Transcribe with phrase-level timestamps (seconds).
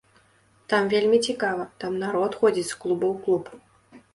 [0.69, 3.43] Там вельмі цікава, там народ ходзіць з клуба ў клуб.